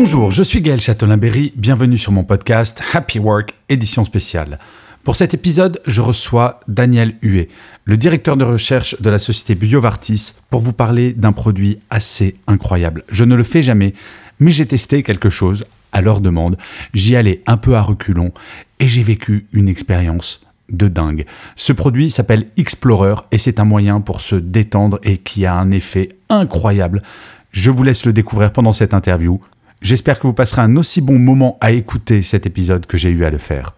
Bonjour, 0.00 0.30
je 0.30 0.44
suis 0.44 0.60
Gaël 0.60 0.80
Châtelain-Berry, 0.80 1.52
bienvenue 1.56 1.98
sur 1.98 2.12
mon 2.12 2.22
podcast 2.22 2.80
Happy 2.92 3.18
Work, 3.18 3.52
édition 3.68 4.04
spéciale. 4.04 4.60
Pour 5.02 5.16
cet 5.16 5.34
épisode, 5.34 5.80
je 5.88 6.00
reçois 6.00 6.60
Daniel 6.68 7.16
Huet, 7.20 7.48
le 7.84 7.96
directeur 7.96 8.36
de 8.36 8.44
recherche 8.44 8.94
de 9.02 9.10
la 9.10 9.18
société 9.18 9.56
Biovartis, 9.56 10.34
pour 10.50 10.60
vous 10.60 10.72
parler 10.72 11.14
d'un 11.14 11.32
produit 11.32 11.80
assez 11.90 12.36
incroyable. 12.46 13.02
Je 13.10 13.24
ne 13.24 13.34
le 13.34 13.42
fais 13.42 13.60
jamais, 13.60 13.92
mais 14.38 14.52
j'ai 14.52 14.66
testé 14.66 15.02
quelque 15.02 15.30
chose 15.30 15.66
à 15.90 16.00
leur 16.00 16.20
demande. 16.20 16.58
J'y 16.94 17.16
allais 17.16 17.42
un 17.48 17.56
peu 17.56 17.74
à 17.74 17.82
reculons 17.82 18.30
et 18.78 18.86
j'ai 18.86 19.02
vécu 19.02 19.48
une 19.52 19.68
expérience 19.68 20.42
de 20.68 20.86
dingue. 20.86 21.26
Ce 21.56 21.72
produit 21.72 22.08
s'appelle 22.08 22.46
Explorer 22.56 23.16
et 23.32 23.38
c'est 23.38 23.58
un 23.58 23.64
moyen 23.64 24.00
pour 24.00 24.20
se 24.20 24.36
détendre 24.36 25.00
et 25.02 25.18
qui 25.18 25.44
a 25.44 25.56
un 25.56 25.72
effet 25.72 26.10
incroyable. 26.28 27.02
Je 27.50 27.72
vous 27.72 27.82
laisse 27.82 28.06
le 28.06 28.12
découvrir 28.12 28.52
pendant 28.52 28.72
cette 28.72 28.94
interview. 28.94 29.40
J'espère 29.80 30.18
que 30.18 30.26
vous 30.26 30.32
passerez 30.32 30.62
un 30.62 30.76
aussi 30.76 31.00
bon 31.00 31.18
moment 31.18 31.56
à 31.60 31.70
écouter 31.70 32.22
cet 32.22 32.46
épisode 32.46 32.86
que 32.86 32.98
j'ai 32.98 33.10
eu 33.10 33.24
à 33.24 33.30
le 33.30 33.38
faire. 33.38 33.74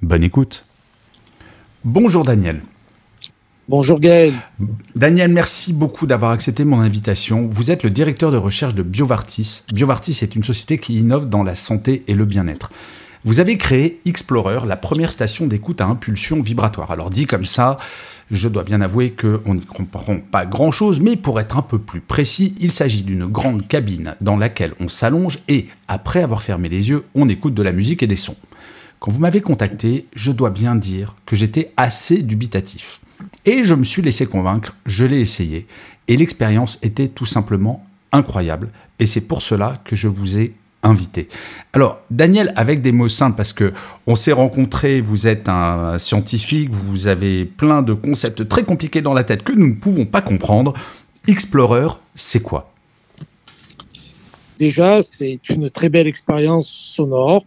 Bonne 0.00 0.24
écoute. 0.24 0.64
Bonjour 1.84 2.24
Daniel. 2.24 2.62
Bonjour 3.68 3.98
Gaël. 3.98 4.34
Daniel, 4.94 5.30
merci 5.30 5.72
beaucoup 5.72 6.06
d'avoir 6.06 6.32
accepté 6.32 6.64
mon 6.64 6.80
invitation. 6.80 7.48
Vous 7.50 7.70
êtes 7.70 7.82
le 7.82 7.90
directeur 7.90 8.30
de 8.30 8.36
recherche 8.36 8.74
de 8.74 8.82
Biovartis. 8.82 9.62
Biovartis 9.72 10.18
est 10.22 10.34
une 10.34 10.44
société 10.44 10.78
qui 10.78 10.98
innove 10.98 11.28
dans 11.28 11.42
la 11.42 11.54
santé 11.54 12.04
et 12.06 12.14
le 12.14 12.26
bien-être. 12.26 12.70
Vous 13.26 13.40
avez 13.40 13.56
créé 13.56 14.02
Explorer, 14.04 14.66
la 14.66 14.76
première 14.76 15.10
station 15.10 15.46
d'écoute 15.46 15.80
à 15.80 15.86
impulsion 15.86 16.42
vibratoire. 16.42 16.90
Alors 16.90 17.08
dit 17.08 17.24
comme 17.24 17.46
ça, 17.46 17.78
je 18.30 18.50
dois 18.50 18.64
bien 18.64 18.82
avouer 18.82 19.12
qu'on 19.12 19.54
n'y 19.54 19.64
comprend 19.64 20.18
pas 20.18 20.44
grand-chose, 20.44 21.00
mais 21.00 21.16
pour 21.16 21.40
être 21.40 21.56
un 21.56 21.62
peu 21.62 21.78
plus 21.78 22.02
précis, 22.02 22.54
il 22.60 22.70
s'agit 22.70 23.02
d'une 23.02 23.24
grande 23.24 23.66
cabine 23.66 24.14
dans 24.20 24.36
laquelle 24.36 24.74
on 24.78 24.88
s'allonge 24.88 25.38
et, 25.48 25.68
après 25.88 26.22
avoir 26.22 26.42
fermé 26.42 26.68
les 26.68 26.90
yeux, 26.90 27.04
on 27.14 27.26
écoute 27.26 27.54
de 27.54 27.62
la 27.62 27.72
musique 27.72 28.02
et 28.02 28.06
des 28.06 28.14
sons. 28.14 28.36
Quand 28.98 29.10
vous 29.10 29.20
m'avez 29.20 29.40
contacté, 29.40 30.04
je 30.14 30.30
dois 30.30 30.50
bien 30.50 30.74
dire 30.74 31.16
que 31.24 31.34
j'étais 31.34 31.72
assez 31.78 32.22
dubitatif. 32.22 33.00
Et 33.46 33.64
je 33.64 33.74
me 33.74 33.84
suis 33.84 34.02
laissé 34.02 34.26
convaincre, 34.26 34.76
je 34.84 35.06
l'ai 35.06 35.20
essayé, 35.20 35.66
et 36.08 36.18
l'expérience 36.18 36.78
était 36.82 37.08
tout 37.08 37.24
simplement 37.24 37.86
incroyable. 38.12 38.68
Et 38.98 39.06
c'est 39.06 39.22
pour 39.22 39.40
cela 39.40 39.80
que 39.82 39.96
je 39.96 40.08
vous 40.08 40.36
ai 40.36 40.52
invité. 40.84 41.28
Alors, 41.72 42.00
Daniel, 42.10 42.52
avec 42.56 42.82
des 42.82 42.92
mots 42.92 43.08
simples, 43.08 43.36
parce 43.36 43.52
que 43.52 43.72
on 44.06 44.14
s'est 44.14 44.32
rencontrés, 44.32 45.00
vous 45.00 45.26
êtes 45.26 45.48
un 45.48 45.98
scientifique, 45.98 46.70
vous 46.70 47.06
avez 47.08 47.44
plein 47.44 47.82
de 47.82 47.94
concepts 47.94 48.46
très 48.48 48.62
compliqués 48.62 49.02
dans 49.02 49.14
la 49.14 49.24
tête 49.24 49.42
que 49.42 49.52
nous 49.52 49.68
ne 49.68 49.74
pouvons 49.74 50.06
pas 50.06 50.20
comprendre. 50.20 50.74
Explorer, 51.26 51.88
c'est 52.14 52.40
quoi? 52.42 52.70
Déjà, 54.58 55.02
c'est 55.02 55.40
une 55.48 55.70
très 55.70 55.88
belle 55.88 56.06
expérience 56.06 56.68
sonore 56.68 57.44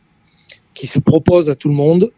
qui 0.73 0.87
se 0.87 0.99
propose 0.99 1.49
à 1.49 1.55
tout 1.55 1.69
le 1.69 1.75
monde 1.75 2.11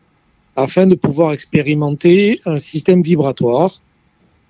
afin 0.55 0.87
de 0.87 0.95
pouvoir 0.95 1.31
expérimenter 1.31 2.39
un 2.45 2.57
système 2.57 3.01
vibratoire 3.01 3.81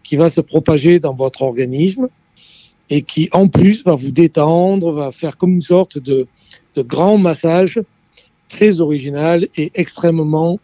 qui 0.04 0.16
va 0.16 0.30
se 0.30 0.42
propager 0.42 1.00
dans 1.00 1.14
votre 1.14 1.42
organisme 1.42 2.08
et 2.90 3.02
qui, 3.02 3.30
en 3.32 3.48
plus, 3.48 3.84
va 3.84 3.96
vous 3.96 4.12
détendre, 4.12 4.92
va 4.92 5.12
faire 5.12 5.38
comme 5.38 5.54
une 5.54 5.62
sorte 5.62 5.98
de, 6.00 6.28
de 6.76 6.82
grand 6.82 7.18
massage 7.18 7.82
très 8.48 8.80
original 8.80 9.48
et 9.58 9.72
extrêmement 9.76 10.60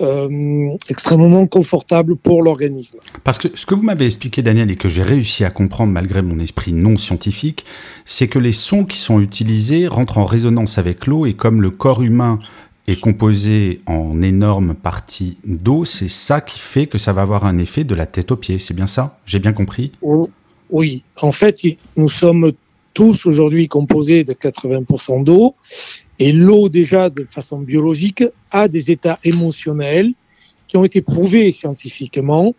euh, 0.00 0.76
extrêmement 0.88 1.46
confortable 1.46 2.16
pour 2.16 2.42
l'organisme. 2.42 2.98
Parce 3.22 3.38
que 3.38 3.48
ce 3.54 3.66
que 3.66 3.74
vous 3.74 3.82
m'avez 3.82 4.06
expliqué, 4.06 4.42
Daniel, 4.42 4.70
et 4.70 4.76
que 4.76 4.88
j'ai 4.88 5.02
réussi 5.02 5.44
à 5.44 5.50
comprendre 5.50 5.92
malgré 5.92 6.22
mon 6.22 6.40
esprit 6.40 6.72
non 6.72 6.96
scientifique, 6.96 7.64
c'est 8.04 8.26
que 8.26 8.40
les 8.40 8.52
sons 8.52 8.84
qui 8.84 8.98
sont 8.98 9.20
utilisés 9.20 9.86
rentrent 9.86 10.18
en 10.18 10.24
résonance 10.24 10.78
avec 10.78 11.06
l'eau 11.06 11.24
et 11.24 11.34
comme 11.34 11.62
le 11.62 11.70
corps 11.70 12.02
humain 12.02 12.40
est 12.88 13.00
composé 13.00 13.80
en 13.86 14.22
énorme 14.22 14.74
partie 14.74 15.36
d'eau, 15.44 15.84
c'est 15.84 16.08
ça 16.08 16.40
qui 16.40 16.58
fait 16.58 16.88
que 16.88 16.98
ça 16.98 17.12
va 17.12 17.22
avoir 17.22 17.44
un 17.44 17.58
effet 17.58 17.84
de 17.84 17.94
la 17.94 18.06
tête 18.06 18.32
aux 18.32 18.36
pieds. 18.36 18.58
C'est 18.58 18.74
bien 18.74 18.88
ça? 18.88 19.20
J'ai 19.24 19.38
bien 19.38 19.52
compris? 19.52 19.92
Oui, 20.72 21.04
en 21.20 21.32
fait, 21.32 21.60
nous 21.96 22.08
sommes 22.08 22.52
tous 22.94 23.26
aujourd'hui 23.26 23.68
composés 23.68 24.24
de 24.24 24.32
80% 24.32 25.22
d'eau. 25.22 25.54
Et 26.18 26.32
l'eau, 26.32 26.70
déjà, 26.70 27.10
de 27.10 27.26
façon 27.28 27.58
biologique, 27.60 28.24
a 28.50 28.68
des 28.68 28.90
états 28.90 29.18
émotionnels 29.22 30.12
qui 30.66 30.78
ont 30.78 30.84
été 30.84 31.02
prouvés 31.02 31.50
scientifiquement, 31.50 32.54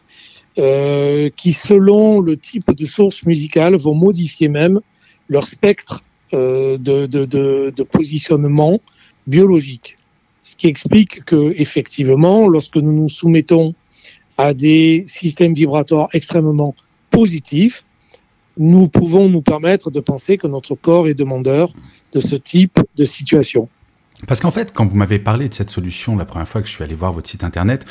euh, 0.59 1.31
qui, 1.35 1.53
selon 1.53 2.22
le 2.22 2.38
type 2.38 2.72
de 2.72 2.85
source 2.85 3.24
musicale, 3.24 3.75
vont 3.78 3.96
modifier 3.96 4.47
même 4.47 4.80
leur 5.28 5.47
spectre 5.47 6.03
euh, 6.35 6.78
de, 6.78 7.07
de, 7.07 7.84
positionnement 7.84 8.80
biologique. 9.25 9.97
Ce 10.41 10.56
qui 10.56 10.68
explique 10.68 11.25
que, 11.25 11.53
effectivement, 11.57 12.47
lorsque 12.47 12.75
nous 12.75 12.94
nous 12.94 13.09
soumettons 13.09 13.74
à 14.38 14.53
des 14.53 15.03
systèmes 15.07 15.56
vibratoires 15.56 16.09
extrêmement 16.13 16.75
positifs, 17.09 17.85
nous 18.57 18.87
pouvons 18.87 19.29
nous 19.29 19.41
permettre 19.41 19.91
de 19.91 19.99
penser 19.99 20.37
que 20.37 20.47
notre 20.47 20.75
corps 20.75 21.07
est 21.07 21.13
demandeur 21.13 21.73
de 22.11 22.19
ce 22.19 22.35
type 22.35 22.79
de 22.95 23.05
situation. 23.05 23.69
Parce 24.27 24.39
qu'en 24.39 24.51
fait, 24.51 24.73
quand 24.73 24.85
vous 24.85 24.95
m'avez 24.95 25.19
parlé 25.19 25.49
de 25.49 25.53
cette 25.53 25.69
solution 25.69 26.15
la 26.15 26.25
première 26.25 26.47
fois 26.47 26.61
que 26.61 26.67
je 26.67 26.73
suis 26.73 26.83
allé 26.83 26.95
voir 26.95 27.11
votre 27.11 27.29
site 27.29 27.43
internet, 27.43 27.85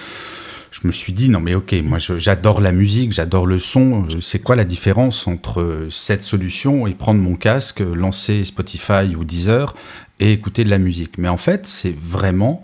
je 0.70 0.86
me 0.86 0.92
suis 0.92 1.12
dit 1.12 1.28
non 1.28 1.40
mais 1.40 1.54
ok, 1.54 1.74
moi 1.84 1.98
j'adore 1.98 2.60
la 2.60 2.72
musique, 2.72 3.12
j'adore 3.12 3.46
le 3.46 3.58
son. 3.58 4.06
C'est 4.20 4.38
quoi 4.38 4.56
la 4.56 4.64
différence 4.64 5.26
entre 5.26 5.88
cette 5.90 6.22
solution 6.22 6.86
et 6.86 6.94
prendre 6.94 7.20
mon 7.20 7.36
casque, 7.36 7.80
lancer 7.80 8.44
Spotify 8.44 9.14
ou 9.16 9.24
Deezer 9.24 9.74
et 10.18 10.32
écouter 10.32 10.64
de 10.64 10.70
la 10.70 10.78
musique? 10.78 11.18
Mais 11.18 11.28
en 11.28 11.36
fait, 11.36 11.66
c'est 11.66 11.94
vraiment 11.94 12.62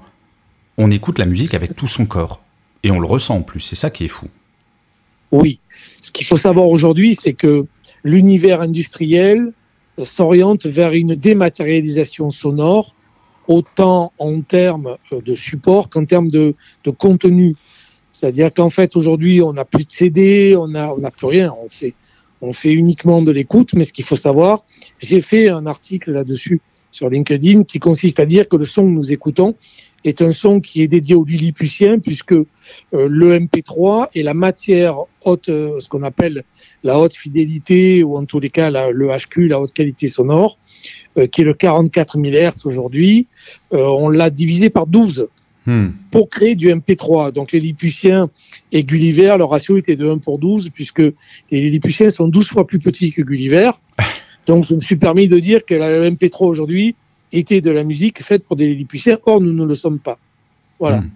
on 0.79 0.91
écoute 0.91 1.19
la 1.19 1.27
musique 1.27 1.55
avec 1.55 1.75
tout 1.75 1.89
son 1.89 2.07
corps 2.07 2.41
et 2.83 2.91
on 2.91 3.01
le 3.01 3.07
ressent 3.07 3.37
en 3.37 3.43
plus. 3.43 3.61
C'est 3.61 3.77
ça 3.77 3.91
qui 3.91 4.05
est 4.05 4.09
fou. 4.09 4.29
Oui. 5.33 5.61
Ce 6.01 6.11
qu'il 6.11 6.25
faut 6.25 6.37
savoir 6.37 6.69
aujourd'hui, 6.69 7.15
c'est 7.15 7.35
que 7.35 7.67
l'univers 8.05 8.61
industriel 8.61 9.53
s'oriente 10.03 10.67
vers 10.67 10.93
une 10.93 11.15
dématérialisation 11.15 12.31
sonore, 12.31 12.95
autant 13.49 14.13
en 14.19 14.41
termes 14.43 14.97
de 15.11 15.35
support 15.35 15.89
qu'en 15.89 16.05
termes 16.05 16.31
de, 16.31 16.55
de 16.85 16.91
contenu. 16.91 17.57
C'est-à-dire 18.13 18.53
qu'en 18.53 18.71
fait, 18.71 18.97
aujourd'hui, 18.97 19.43
on 19.43 19.53
n'a 19.53 19.65
plus 19.65 19.87
de 19.87 19.91
CD, 19.91 20.57
on 20.57 20.69
n'a 20.69 20.93
on 20.93 21.01
plus 21.11 21.27
rien. 21.27 21.55
On 21.65 21.69
fait, 21.69 21.95
on 22.41 22.53
fait 22.53 22.73
uniquement 22.73 23.23
de 23.23 23.33
l'écoute, 23.33 23.75
mais 23.75 23.85
ce 23.85 23.93
qu'il 23.93 24.05
faut 24.05 24.17
savoir, 24.17 24.65
j'ai 24.99 25.21
fait 25.21 25.49
un 25.49 25.67
article 25.67 26.13
là-dessus 26.13 26.61
sur 26.91 27.11
LinkedIn 27.11 27.65
qui 27.65 27.79
consiste 27.79 28.21
à 28.21 28.27
dire 28.27 28.49
que 28.49 28.57
le 28.57 28.65
son 28.65 28.83
que 28.83 28.91
nous 28.91 29.13
écoutons 29.13 29.55
est 30.05 30.23
un 30.23 30.33
son 30.33 30.61
qui 30.61 30.83
est 30.83 30.89
dédié 30.89 31.15
aux 31.15 31.25
Lilliputiens 31.25 31.99
puisque 31.99 32.33
euh, 32.33 32.47
le 32.93 33.39
MP3 33.39 34.09
est 34.15 34.23
la 34.23 34.35
matière 34.35 34.97
haute, 35.25 35.49
euh, 35.49 35.81
ce 35.81 35.89
qu'on 35.89 36.03
appelle 36.03 36.45
la 36.85 36.99
haute 36.99 37.15
fidélité 37.15 38.03
ou 38.03 38.17
en 38.17 38.25
tous 38.25 38.41
les 38.41 38.51
cas 38.51 38.71
la, 38.71 38.91
le 38.91 39.09
HQ, 39.09 39.49
la 39.49 39.61
haute 39.61 39.73
qualité 39.73 40.09
sonore, 40.09 40.59
euh, 41.19 41.27
qui 41.27 41.43
est 41.43 41.45
le 41.45 41.55
44 41.55 42.19
Hz 42.19 42.67
aujourd'hui. 42.67 43.27
on 43.71 44.09
l'a 44.09 44.31
divisé 44.31 44.71
par 44.71 44.87
12 44.87 45.29
hmm. 45.67 45.89
pour 46.11 46.29
créer 46.29 46.55
du 46.55 46.69
MP3. 46.69 47.33
Donc 47.33 47.53
les 47.53 47.61
Lilliputiens 47.61 48.31
et 48.73 48.85
Gulliver, 48.85 49.35
leur 49.39 49.51
ratio 49.51 49.77
était 49.77 49.97
de 49.97 50.09
1 50.09 50.19
pour 50.19 50.39
12 50.39 50.71
puisque 50.71 51.01
les 51.01 51.15
Lilliputiens 51.51 52.11
sont 52.11 52.29
12 52.29 52.47
fois 52.47 52.67
plus 52.67 52.79
petits 52.79 53.13
que 53.13 53.23
Gulliver. 53.23 53.73
Donc 54.49 54.65
je 54.65 54.75
me 54.75 54.81
suis 54.81 54.97
permis 54.97 55.29
de 55.29 55.39
dire 55.39 55.65
que 55.65 55.75
la 55.75 56.11
MP3 56.11 56.47
aujourd'hui 56.47 56.97
était 57.33 57.61
de 57.61 57.71
la 57.71 57.85
musique 57.85 58.23
faite 58.23 58.45
pour 58.45 58.57
des 58.57 58.67
Lilliputiens. 58.67 59.19
Or, 59.27 59.43
nous 59.43 59.53
ne 59.53 59.65
le 59.65 59.75
sommes 59.75 59.99
pas. 59.99 60.19
Voilà. 60.81 61.03
Hmm. 61.03 61.11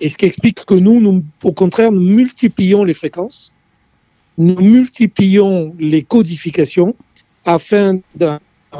Et 0.00 0.08
ce 0.08 0.16
qui 0.16 0.24
explique 0.24 0.64
que 0.64 0.74
nous, 0.74 0.98
nous, 0.98 1.22
au 1.44 1.52
contraire, 1.52 1.92
nous 1.92 2.00
multiplions 2.00 2.82
les 2.82 2.94
fréquences, 2.94 3.52
nous 4.38 4.60
multiplions 4.60 5.76
les 5.78 6.02
codifications 6.02 6.96
afin 7.44 8.00
de, 8.16 8.38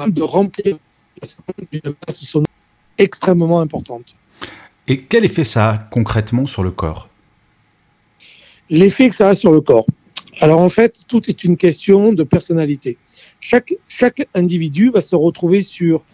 de 0.08 0.22
remplir 0.22 0.78
une 1.70 1.80
base 2.06 2.16
sonore 2.16 2.46
extrêmement 2.96 3.60
importante. 3.60 4.16
Et 4.88 5.02
quel 5.02 5.24
effet 5.24 5.44
ça 5.44 5.70
a 5.70 5.78
concrètement 5.78 6.46
sur 6.46 6.62
le 6.62 6.70
corps? 6.70 7.08
L'effet 8.70 9.10
que 9.10 9.14
ça 9.14 9.28
a 9.28 9.34
sur 9.34 9.52
le 9.52 9.60
corps. 9.60 9.86
Alors 10.40 10.60
en 10.60 10.70
fait, 10.70 11.04
tout 11.06 11.28
est 11.28 11.44
une 11.44 11.58
question 11.58 12.14
de 12.14 12.22
personnalité. 12.22 12.96
Chaque, 13.42 14.28
individu 14.34 14.90
va 14.90 15.00
se 15.00 15.16
retrouver 15.16 15.62
sur 15.62 16.04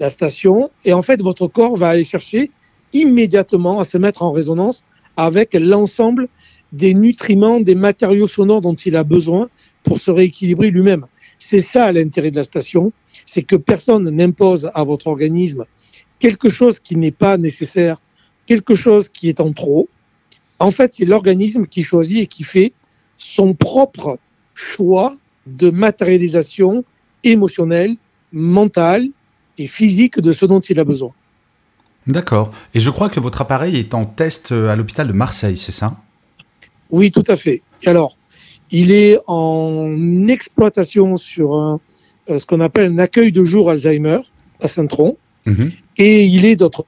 la 0.00 0.10
station 0.10 0.70
et 0.84 0.92
en 0.92 1.02
fait, 1.02 1.20
votre 1.20 1.46
corps 1.46 1.76
va 1.76 1.90
aller 1.90 2.02
chercher 2.02 2.50
immédiatement 2.92 3.78
à 3.78 3.84
se 3.84 3.98
mettre 3.98 4.22
en 4.22 4.32
résonance 4.32 4.84
avec 5.16 5.54
l'ensemble 5.54 6.28
des 6.72 6.94
nutriments, 6.94 7.60
des 7.60 7.74
matériaux 7.74 8.26
sonores 8.26 8.62
dont 8.62 8.74
il 8.74 8.96
a 8.96 9.04
besoin 9.04 9.50
pour 9.84 9.98
se 9.98 10.10
rééquilibrer 10.10 10.70
lui-même. 10.70 11.04
C'est 11.38 11.60
ça 11.60 11.92
l'intérêt 11.92 12.30
de 12.30 12.36
la 12.36 12.44
station, 12.44 12.92
c'est 13.26 13.42
que 13.42 13.56
personne 13.56 14.08
n'impose 14.08 14.70
à 14.74 14.82
votre 14.82 15.08
organisme 15.08 15.66
quelque 16.22 16.48
chose 16.48 16.78
qui 16.78 16.96
n'est 16.96 17.10
pas 17.10 17.36
nécessaire, 17.36 18.00
quelque 18.46 18.74
chose 18.74 19.08
qui 19.08 19.28
est 19.28 19.40
en 19.40 19.52
trop. 19.52 19.88
En 20.58 20.70
fait, 20.70 20.94
c'est 20.94 21.04
l'organisme 21.04 21.66
qui 21.66 21.82
choisit 21.82 22.20
et 22.20 22.26
qui 22.28 22.44
fait 22.44 22.72
son 23.18 23.54
propre 23.54 24.18
choix 24.54 25.16
de 25.46 25.70
matérialisation 25.70 26.84
émotionnelle, 27.24 27.96
mentale 28.32 29.08
et 29.58 29.66
physique 29.66 30.20
de 30.20 30.32
ce 30.32 30.46
dont 30.46 30.60
il 30.60 30.78
a 30.80 30.84
besoin. 30.84 31.12
D'accord. 32.06 32.50
Et 32.74 32.80
je 32.80 32.90
crois 32.90 33.08
que 33.08 33.20
votre 33.20 33.40
appareil 33.40 33.76
est 33.76 33.94
en 33.94 34.06
test 34.06 34.52
à 34.52 34.74
l'hôpital 34.74 35.06
de 35.06 35.12
Marseille, 35.12 35.56
c'est 35.56 35.72
ça? 35.72 35.96
Oui, 36.90 37.10
tout 37.10 37.24
à 37.28 37.36
fait. 37.36 37.62
Alors, 37.86 38.16
il 38.70 38.90
est 38.90 39.18
en 39.26 40.28
exploitation 40.28 41.16
sur 41.16 41.54
un, 41.56 41.80
euh, 42.30 42.38
ce 42.38 42.46
qu'on 42.46 42.60
appelle 42.60 42.92
un 42.92 42.98
accueil 42.98 43.32
de 43.32 43.44
jour 43.44 43.70
Alzheimer 43.70 44.20
à 44.60 44.68
Saint-Tron. 44.68 45.16
Mhm. 45.46 45.72
Et 45.98 46.24
il 46.24 46.44
est 46.44 46.56
d'autre 46.56 46.86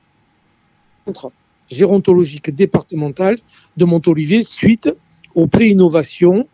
centre 1.04 1.32
gérontologique 1.70 2.54
départemental 2.54 3.38
de 3.76 3.84
Montolivier 3.84 4.42
suite 4.42 4.94
au 5.34 5.46
prix 5.46 5.70
innovation 5.70 6.48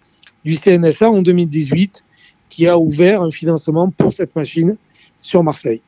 du 0.45 0.57
CNSA 0.57 1.11
en 1.11 1.23
2018 1.23 2.05
qui 2.49 2.67
a 2.67 2.79
ouvert 2.79 3.23
un 3.23 3.31
financement 3.31 3.91
pour 3.91 4.13
cette 4.13 4.35
machine 4.35 4.77
sur 5.23 5.43
Marseille. 5.43 5.81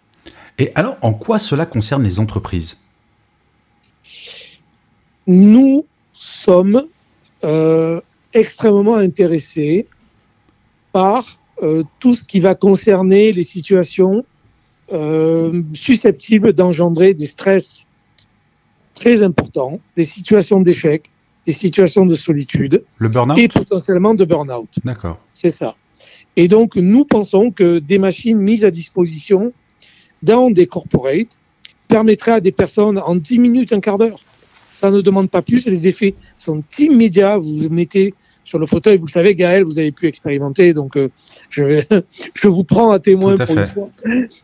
Et 0.58 0.70
alors, 0.74 0.96
en 1.02 1.12
quoi 1.12 1.38
cela 1.38 1.66
concerne 1.66 2.02
les 2.02 2.20
entreprises? 2.20 2.76
Nous 5.26 5.86
sommes 6.12 6.84
euh, 7.44 8.00
extrêmement 8.32 8.96
intéressés 8.96 9.86
par 10.92 11.38
euh, 11.62 11.82
tout 11.98 12.14
ce 12.14 12.24
qui 12.24 12.40
va 12.40 12.54
concerner 12.54 13.32
les 13.32 13.44
situations 13.44 14.24
euh, 14.92 15.62
susceptibles 15.72 16.52
d'engendrer 16.52 17.14
des 17.14 17.26
stress 17.26 17.86
très 18.94 19.22
importants, 19.22 19.80
des 19.96 20.04
situations 20.04 20.60
d'échec, 20.60 21.08
des 21.46 21.52
situations 21.52 22.06
de 22.06 22.14
solitude. 22.14 22.84
Le 22.98 23.08
burn-out 23.08 23.38
Et 23.38 23.48
potentiellement 23.48 24.14
de 24.14 24.24
burn-out. 24.24 24.68
D'accord. 24.84 25.18
C'est 25.32 25.50
ça. 25.50 25.76
Et 26.36 26.48
donc, 26.48 26.76
nous 26.76 27.04
pensons 27.04 27.50
que 27.50 27.78
des 27.78 27.98
machines 27.98 28.38
mises 28.38 28.64
à 28.64 28.70
disposition 28.70 29.52
dans 30.22 30.50
des 30.50 30.66
corporates 30.66 31.38
permettraient 31.88 32.32
à 32.32 32.40
des 32.40 32.52
personnes 32.52 32.98
en 32.98 33.16
10 33.16 33.38
minutes, 33.38 33.72
un 33.72 33.80
quart 33.80 33.98
d'heure. 33.98 34.18
Ça 34.72 34.90
ne 34.90 35.00
demande 35.00 35.30
pas 35.30 35.42
plus. 35.42 35.66
Les 35.66 35.88
effets 35.88 36.14
sont 36.38 36.62
immédiats. 36.78 37.38
Vous 37.38 37.68
mettez 37.70 38.14
sur 38.44 38.58
le 38.58 38.66
fauteuil. 38.66 38.98
Vous 38.98 39.06
le 39.06 39.10
savez, 39.10 39.34
Gaël, 39.34 39.64
vous 39.64 39.78
avez 39.78 39.92
pu 39.92 40.06
expérimenter, 40.06 40.72
donc 40.74 40.96
euh, 40.96 41.10
je, 41.50 41.82
je 42.34 42.48
vous 42.48 42.64
prends 42.64 42.90
à 42.90 42.98
témoin 42.98 43.36
pour 43.36 43.56
une 43.56 43.66
fois. 43.66 43.86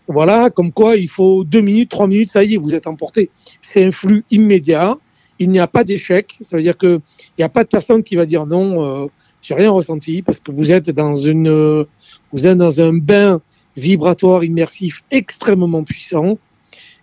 Voilà, 0.07 0.51
comme 0.51 0.73
quoi 0.73 0.97
il 0.97 1.09
faut 1.09 1.45
deux 1.45 1.61
minutes, 1.61 1.91
trois 1.91 2.07
minutes, 2.07 2.31
ça 2.31 2.45
y 2.45 2.55
est, 2.55 2.57
vous 2.57 2.75
êtes 2.75 2.87
emporté. 2.87 3.31
C'est 3.61 3.85
un 3.85 3.91
flux 3.91 4.25
immédiat. 4.31 4.97
Il 5.39 5.51
n'y 5.51 5.61
a 5.61 5.67
pas 5.67 5.85
d'échec. 5.85 6.37
Ça 6.41 6.57
veut 6.57 6.63
dire 6.63 6.77
qu'il 6.77 7.01
n'y 7.39 7.45
a 7.45 7.49
pas 7.49 7.65
de 7.65 7.69
personne 7.69 8.03
qui 8.03 8.17
va 8.17 8.27
dire 8.27 8.47
non, 8.47 8.85
euh, 8.85 9.07
j'ai 9.43 9.55
rien 9.55 9.71
ressenti, 9.71 10.23
parce 10.23 10.41
que 10.41 10.51
vous 10.51 10.73
êtes 10.73 10.91
dans 10.91 11.15
une, 11.15 11.87
vous 12.33 12.47
êtes 12.47 12.59
dans 12.59 12.81
un 12.81 12.93
bain 12.93 13.41
vibratoire 13.77 14.45
immersif 14.45 15.05
extrêmement 15.11 15.85
puissant. 15.85 16.39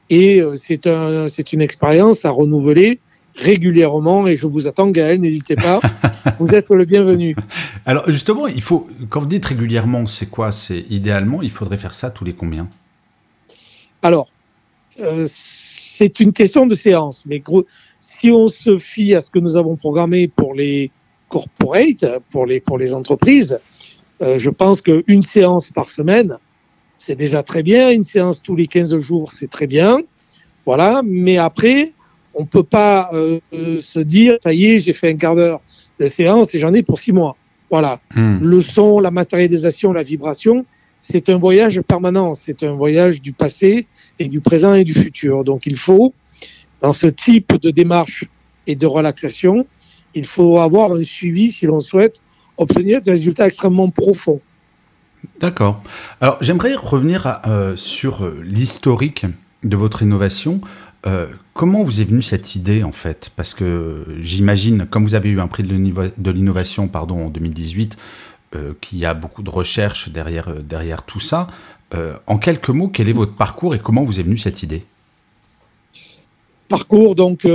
Et 0.10 0.42
euh, 0.42 0.56
c'est 0.56 0.86
un, 0.88 1.28
c'est 1.28 1.54
une 1.54 1.62
expérience 1.62 2.26
à 2.26 2.30
renouveler 2.30 3.00
régulièrement 3.36 4.28
et 4.28 4.38
je 4.38 4.48
vous 4.48 4.68
attends 4.68 4.88
Gaël, 4.88 5.20
n'hésitez 5.20 5.56
pas, 5.56 5.82
vous 6.40 6.56
êtes 6.56 6.70
le 6.70 6.86
bienvenu. 6.86 7.36
Alors 7.86 8.10
justement, 8.10 8.48
il 8.48 8.62
faut, 8.62 8.88
quand 9.10 9.20
vous 9.20 9.26
dites 9.28 9.46
régulièrement, 9.46 10.08
c'est 10.08 10.30
quoi? 10.30 10.52
C'est 10.52 10.86
idéalement, 10.90 11.42
il 11.42 11.52
faudrait 11.52 11.78
faire 11.78 11.94
ça 11.94 12.10
tous 12.12 12.24
les 12.24 12.34
combien? 12.34 12.70
Alors, 14.02 14.30
euh, 15.00 15.26
c'est 15.28 16.20
une 16.20 16.34
question 16.34 16.66
de 16.66 16.74
séance, 16.74 17.26
mais 17.26 17.40
gros, 17.40 17.66
si 18.02 18.32
on 18.32 18.48
se 18.48 18.78
fie 18.78 19.14
à 19.14 19.22
ce 19.22 19.30
que 19.30 19.40
nous 19.40 19.58
avons 19.58 19.76
programmé 19.76 20.28
pour 20.28 20.54
les 20.54 20.92
corporates, 21.30 22.06
pour 22.32 22.46
les, 22.46 22.60
pour 22.60 22.78
les 22.78 22.94
entreprises, 22.94 23.60
euh, 24.22 24.38
je 24.38 24.50
pense 24.50 24.82
qu'une 24.82 25.24
séance 25.24 25.72
par 25.72 25.90
semaine, 25.90 26.38
c'est 26.98 27.16
déjà 27.16 27.44
très 27.44 27.64
bien, 27.64 27.92
une 27.92 28.04
séance 28.04 28.42
tous 28.42 28.56
les 28.56 28.68
15 28.68 28.98
jours, 29.00 29.32
c'est 29.32 29.50
très 29.50 29.68
bien, 29.68 30.02
voilà, 30.66 31.02
mais 31.06 31.38
après, 31.38 31.94
on 32.34 32.42
ne 32.42 32.48
peut 32.48 32.64
pas 32.64 33.10
euh, 33.14 33.40
se 33.80 34.00
dire, 34.00 34.38
ça 34.42 34.54
y 34.54 34.66
est, 34.66 34.80
j'ai 34.80 34.94
fait 34.94 35.10
un 35.10 35.18
quart 35.18 35.36
d'heure 35.36 35.62
de 36.00 36.08
séance 36.08 36.54
et 36.56 36.60
j'en 36.60 36.74
ai 36.74 36.84
pour 36.84 37.00
six 37.00 37.12
mois. 37.12 37.36
Voilà. 37.72 38.00
Hmm. 38.16 38.38
Le 38.42 38.62
son, 38.62 39.00
la 39.00 39.12
matérialisation, 39.12 39.94
la 39.94 40.04
vibration, 40.04 40.66
c'est 41.08 41.30
un 41.30 41.38
voyage 41.38 41.82
permanent. 41.82 42.34
C'est 42.34 42.64
un 42.64 42.74
voyage 42.74 43.22
du 43.22 43.32
passé 43.32 43.86
et 44.18 44.28
du 44.28 44.42
présent 44.42 44.74
et 44.74 44.84
du 44.84 44.94
futur. 44.94 45.44
Donc 45.44 45.68
il 45.68 45.78
faut, 45.78 46.14
dans 46.82 46.94
ce 46.94 47.06
type 47.06 47.54
de 47.62 47.70
démarche 47.70 48.26
et 48.66 48.76
de 48.76 48.88
relaxation, 48.88 49.68
il 50.16 50.26
faut 50.26 50.58
avoir 50.58 50.94
un 50.94 51.04
suivi 51.04 51.50
si 51.50 51.68
l'on 51.68 51.80
souhaite 51.80 52.22
obtenir 52.58 53.02
des 53.02 53.12
résultats 53.12 53.46
extrêmement 53.46 53.90
profonds. 53.92 54.42
D'accord. 55.40 55.84
Alors 56.22 56.38
j'aimerais 56.42 56.74
revenir 56.74 57.40
euh, 57.46 57.76
sur 57.76 58.26
euh, 58.26 58.42
l'historique 58.44 59.28
de 59.64 59.76
votre 59.76 60.02
innovation. 60.02 60.60
Euh, 61.06 61.28
comment 61.54 61.84
vous 61.84 62.02
est 62.02 62.06
venue 62.06 62.24
cette 62.24 62.56
idée 62.56 62.84
en 62.84 62.92
fait? 62.92 63.32
Parce 63.36 63.54
que 63.54 64.06
j'imagine, 64.20 64.88
comme 64.90 65.04
vous 65.04 65.14
avez 65.14 65.30
eu 65.30 65.40
un 65.40 65.48
prix 65.48 65.62
de 65.62 66.32
l'innovation 66.32 66.88
pardon 66.88 67.26
en 67.26 67.30
2018, 67.30 67.96
euh, 67.96 67.98
qu'il 68.82 69.00
y 69.00 69.06
a 69.06 69.14
beaucoup 69.14 69.44
de 69.44 69.50
recherches 69.50 70.10
derrière, 70.10 70.50
euh, 70.50 70.62
derrière 70.62 71.04
tout 71.04 71.20
ça. 71.20 71.48
en 72.28 72.38
quelques 72.38 72.70
mots, 72.70 72.90
quel 72.90 73.08
est 73.08 73.14
votre 73.14 73.36
parcours 73.36 73.74
et 73.74 73.80
comment 73.80 74.04
vous 74.04 74.20
est 74.20 74.24
venue 74.24 74.38
cette 74.38 74.64
idée? 74.64 74.84
Parcours, 76.68 77.16
donc, 77.16 77.48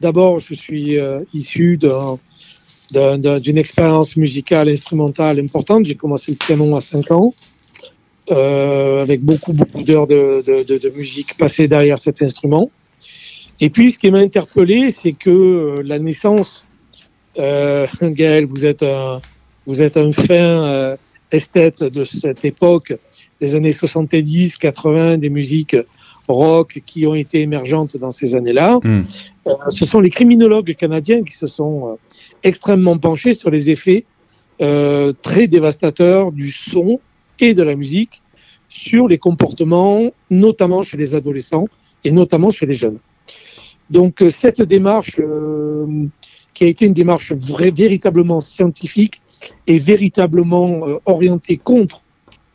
d'abord, 0.00 0.38
je 0.38 0.52
suis 0.52 0.98
issu 1.32 1.78
d'une 1.78 3.56
expérience 3.56 4.16
musicale 4.18 4.68
instrumentale 4.68 5.40
importante. 5.40 5.86
J'ai 5.86 5.94
commencé 5.94 6.32
le 6.32 6.36
piano 6.36 6.76
à 6.76 6.82
5 6.82 7.10
ans. 7.12 7.32
Euh, 8.30 9.02
avec 9.02 9.20
beaucoup, 9.20 9.52
beaucoup 9.52 9.82
d'heures 9.82 10.06
de, 10.06 10.96
musique 10.96 11.36
passées 11.36 11.66
derrière 11.66 11.98
cet 11.98 12.22
instrument. 12.22 12.70
Et 13.60 13.68
puis, 13.68 13.90
ce 13.90 13.98
qui 13.98 14.10
m'a 14.12 14.18
interpellé, 14.18 14.92
c'est 14.92 15.12
que 15.12 15.30
euh, 15.30 15.82
la 15.84 15.98
naissance, 15.98 16.64
euh, 17.38 17.86
Gaël, 18.02 18.46
vous 18.46 18.66
êtes 18.66 18.82
un, 18.82 19.20
vous 19.66 19.82
êtes 19.82 19.96
un 19.96 20.12
fin 20.12 20.34
euh, 20.34 20.96
esthète 21.30 21.84
de 21.84 22.04
cette 22.04 22.44
époque, 22.44 22.94
des 23.40 23.54
années 23.54 23.72
70, 23.72 24.56
80, 24.58 25.18
des 25.18 25.30
musiques 25.30 25.76
rock 26.28 26.80
qui 26.86 27.06
ont 27.06 27.14
été 27.14 27.40
émergentes 27.40 27.96
dans 27.96 28.12
ces 28.12 28.36
années-là. 28.36 28.78
Hmm. 28.82 29.02
Euh, 29.46 29.52
ce 29.68 29.84
sont 29.84 30.00
les 30.00 30.10
criminologues 30.10 30.74
canadiens 30.74 31.24
qui 31.24 31.34
se 31.34 31.46
sont 31.46 31.98
extrêmement 32.42 32.96
penchés 32.98 33.34
sur 33.34 33.50
les 33.50 33.70
effets 33.70 34.04
très 35.22 35.48
dévastateurs 35.48 36.30
du 36.30 36.48
son 36.50 37.00
et 37.40 37.52
de 37.52 37.64
la 37.64 37.74
musique 37.74 38.22
sur 38.68 39.06
les 39.08 39.18
comportements, 39.18 40.12
notamment 40.30 40.82
chez 40.82 40.96
les 40.96 41.14
adolescents 41.16 41.66
et 42.04 42.10
notamment 42.10 42.50
chez 42.50 42.64
les 42.64 42.76
jeunes. 42.76 42.98
Donc 43.90 44.22
euh, 44.22 44.30
cette 44.30 44.62
démarche, 44.62 45.20
euh, 45.20 45.86
qui 46.54 46.64
a 46.64 46.66
été 46.66 46.86
une 46.86 46.92
démarche 46.92 47.32
véritablement 47.32 48.40
scientifique 48.40 49.22
et 49.66 49.78
véritablement 49.78 50.86
euh, 50.86 50.98
orientée 51.06 51.56
contre 51.56 52.02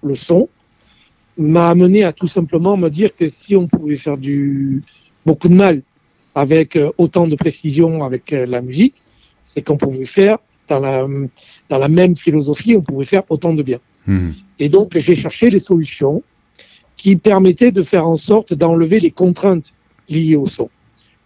le 0.03 0.15
son, 0.15 0.49
m'a 1.37 1.69
amené 1.69 2.03
à 2.03 2.13
tout 2.13 2.27
simplement 2.27 2.77
me 2.77 2.89
dire 2.89 3.15
que 3.15 3.25
si 3.25 3.55
on 3.55 3.67
pouvait 3.67 3.95
faire 3.95 4.17
du 4.17 4.81
beaucoup 5.25 5.49
de 5.49 5.53
mal 5.53 5.81
avec 6.35 6.77
autant 6.97 7.27
de 7.27 7.35
précision 7.35 8.03
avec 8.03 8.31
la 8.31 8.61
musique, 8.61 9.03
c'est 9.43 9.61
qu'on 9.61 9.77
pouvait 9.77 10.05
faire 10.05 10.37
dans 10.67 10.79
la, 10.79 11.07
dans 11.69 11.77
la 11.77 11.87
même 11.87 12.15
philosophie, 12.15 12.75
on 12.75 12.81
pouvait 12.81 13.05
faire 13.05 13.23
autant 13.29 13.53
de 13.53 13.63
bien. 13.63 13.79
Hmm. 14.05 14.31
Et 14.59 14.69
donc, 14.69 14.97
j'ai 14.97 15.15
cherché 15.15 15.49
les 15.49 15.59
solutions 15.59 16.23
qui 16.97 17.15
permettaient 17.15 17.71
de 17.71 17.83
faire 17.83 18.07
en 18.07 18.17
sorte 18.17 18.53
d'enlever 18.53 18.99
les 18.99 19.11
contraintes 19.11 19.73
liées 20.09 20.35
au 20.35 20.47
son. 20.47 20.69